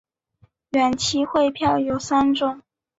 [0.71, 2.63] 远期汇票有三种。